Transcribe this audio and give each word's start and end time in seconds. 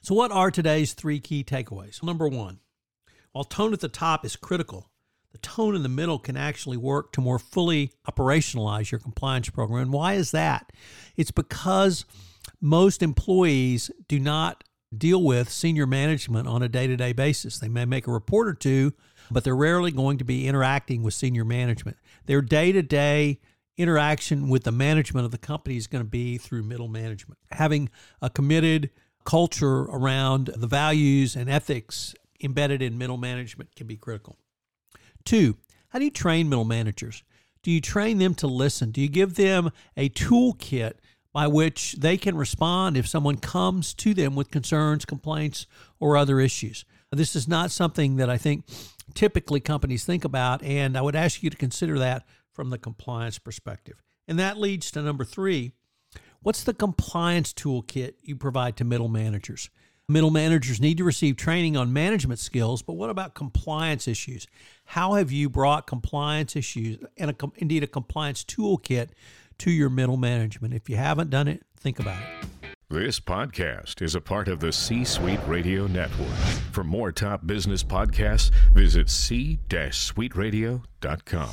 So, 0.00 0.14
what 0.14 0.32
are 0.32 0.50
today's 0.50 0.92
three 0.92 1.20
key 1.20 1.44
takeaways? 1.44 2.02
Number 2.02 2.28
one, 2.28 2.60
while 3.32 3.44
tone 3.44 3.72
at 3.72 3.80
the 3.80 3.88
top 3.88 4.24
is 4.24 4.36
critical, 4.36 4.90
the 5.32 5.38
tone 5.38 5.74
in 5.74 5.82
the 5.82 5.88
middle 5.88 6.18
can 6.18 6.36
actually 6.36 6.76
work 6.76 7.12
to 7.12 7.20
more 7.20 7.38
fully 7.38 7.92
operationalize 8.08 8.90
your 8.90 9.00
compliance 9.00 9.50
program. 9.50 9.82
And 9.82 9.92
why 9.92 10.14
is 10.14 10.30
that? 10.30 10.72
It's 11.16 11.30
because 11.30 12.04
most 12.60 13.02
employees 13.02 13.90
do 14.08 14.18
not 14.18 14.64
deal 14.96 15.22
with 15.22 15.50
senior 15.50 15.86
management 15.86 16.48
on 16.48 16.62
a 16.62 16.68
day 16.68 16.86
to 16.86 16.96
day 16.96 17.12
basis. 17.12 17.58
They 17.58 17.68
may 17.68 17.84
make 17.84 18.06
a 18.06 18.12
report 18.12 18.48
or 18.48 18.54
two, 18.54 18.94
but 19.30 19.44
they're 19.44 19.56
rarely 19.56 19.90
going 19.90 20.18
to 20.18 20.24
be 20.24 20.46
interacting 20.46 21.02
with 21.02 21.14
senior 21.14 21.44
management. 21.44 21.96
Their 22.26 22.40
day 22.40 22.72
to 22.72 22.82
day 22.82 23.40
interaction 23.76 24.48
with 24.48 24.64
the 24.64 24.72
management 24.72 25.26
of 25.26 25.32
the 25.32 25.38
company 25.38 25.76
is 25.76 25.86
going 25.86 26.02
to 26.02 26.08
be 26.08 26.38
through 26.38 26.62
middle 26.62 26.88
management. 26.88 27.38
Having 27.50 27.90
a 28.22 28.30
committed 28.30 28.90
culture 29.26 29.82
around 29.82 30.50
the 30.56 30.66
values 30.66 31.36
and 31.36 31.50
ethics 31.50 32.14
embedded 32.42 32.80
in 32.80 32.96
middle 32.96 33.18
management 33.18 33.74
can 33.76 33.86
be 33.86 33.96
critical. 33.96 34.38
Two, 35.24 35.58
how 35.90 35.98
do 35.98 36.04
you 36.06 36.10
train 36.10 36.48
middle 36.48 36.64
managers? 36.64 37.22
Do 37.62 37.70
you 37.70 37.80
train 37.80 38.18
them 38.18 38.34
to 38.36 38.46
listen? 38.46 38.92
Do 38.92 39.00
you 39.00 39.08
give 39.08 39.34
them 39.34 39.70
a 39.96 40.08
toolkit 40.08 40.94
by 41.36 41.46
which 41.46 41.96
they 41.98 42.16
can 42.16 42.34
respond 42.34 42.96
if 42.96 43.06
someone 43.06 43.36
comes 43.36 43.92
to 43.92 44.14
them 44.14 44.34
with 44.34 44.50
concerns, 44.50 45.04
complaints, 45.04 45.66
or 46.00 46.16
other 46.16 46.40
issues. 46.40 46.86
This 47.12 47.36
is 47.36 47.46
not 47.46 47.70
something 47.70 48.16
that 48.16 48.30
I 48.30 48.38
think 48.38 48.64
typically 49.12 49.60
companies 49.60 50.06
think 50.06 50.24
about, 50.24 50.62
and 50.62 50.96
I 50.96 51.02
would 51.02 51.14
ask 51.14 51.42
you 51.42 51.50
to 51.50 51.56
consider 51.58 51.98
that 51.98 52.24
from 52.54 52.70
the 52.70 52.78
compliance 52.78 53.38
perspective. 53.38 54.02
And 54.26 54.38
that 54.38 54.56
leads 54.56 54.90
to 54.92 55.02
number 55.02 55.26
three 55.26 55.72
what's 56.46 56.62
the 56.62 56.72
compliance 56.72 57.52
toolkit 57.52 58.14
you 58.22 58.36
provide 58.36 58.76
to 58.76 58.84
middle 58.84 59.08
managers? 59.08 59.68
Middle 60.08 60.30
managers 60.30 60.80
need 60.80 60.96
to 60.98 61.02
receive 61.02 61.36
training 61.36 61.76
on 61.76 61.92
management 61.92 62.38
skills, 62.38 62.82
but 62.82 62.92
what 62.92 63.10
about 63.10 63.34
compliance 63.34 64.06
issues? 64.06 64.46
How 64.84 65.14
have 65.14 65.32
you 65.32 65.50
brought 65.50 65.88
compliance 65.88 66.54
issues 66.54 67.04
and 67.16 67.32
a, 67.32 67.34
indeed 67.56 67.82
a 67.82 67.88
compliance 67.88 68.44
toolkit 68.44 69.08
to 69.58 69.72
your 69.72 69.90
middle 69.90 70.16
management. 70.16 70.72
If 70.72 70.88
you 70.88 70.94
haven't 70.94 71.30
done 71.30 71.48
it, 71.48 71.64
think 71.80 71.98
about 71.98 72.20
it. 72.20 72.28
This 72.88 73.18
podcast 73.18 74.00
is 74.00 74.14
a 74.14 74.20
part 74.20 74.46
of 74.46 74.60
the 74.60 74.72
C 74.72 75.04
Suite 75.04 75.40
Radio 75.48 75.88
Network. 75.88 76.36
For 76.70 76.84
more 76.84 77.10
top 77.10 77.44
business 77.44 77.82
podcasts, 77.82 78.52
visit 78.72 79.10
c-suiteradio.com. 79.10 81.50